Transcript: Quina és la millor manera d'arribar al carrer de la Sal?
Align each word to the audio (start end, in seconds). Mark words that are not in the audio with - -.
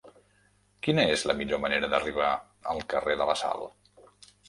Quina 0.87 1.03
és 1.17 1.27
la 1.33 1.35
millor 1.43 1.63
manera 1.67 1.91
d'arribar 1.93 2.33
al 2.75 2.85
carrer 2.97 3.21
de 3.25 3.33
la 3.33 3.41
Sal? 3.47 3.67